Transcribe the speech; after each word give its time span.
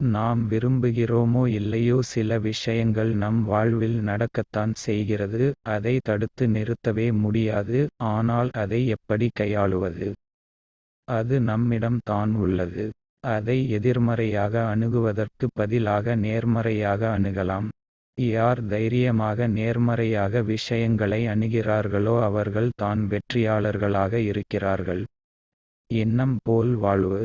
நாம் 0.00 0.40
விரும்புகிறோமோ 0.48 1.42
இல்லையோ 1.50 1.98
சில 2.02 2.38
விஷயங்கள் 2.38 3.10
நம் 3.14 3.38
வாழ்வில் 3.44 3.96
நடக்கத்தான் 4.00 4.72
செய்கிறது 4.76 5.44
அதை 5.66 5.94
தடுத்து 5.98 6.44
நிறுத்தவே 6.46 7.06
முடியாது 7.12 7.78
ஆனால் 8.08 8.50
அதை 8.54 8.80
எப்படி 8.86 9.26
கையாளுவது? 9.40 10.08
அது 11.08 11.36
நம்மிடம் 11.40 11.98
தான் 12.04 12.34
உள்ளது. 12.34 12.84
அதை 13.24 13.58
எதிர்மறையாக 13.70 14.54
அணுகுவதற்கு 14.72 15.48
பதிலாக 15.54 16.16
நேர்மறையாக 16.16 17.02
அணுகலாம். 17.18 17.68
யார் 18.18 18.62
தைரியமாக 18.66 19.48
நேர்மறையாக 19.48 20.42
விஷயங்களை 20.42 21.22
அணுகிறார்களோ 21.26 22.14
அவர்கள் 22.20 22.70
தான் 22.76 23.02
வெற்றியாளர்களாக 23.08 24.14
இருக்கிறார்கள். 24.24 25.02
எண்ணம் 25.90 26.38
போல் 26.42 26.74
வாழ்வு 26.76 27.24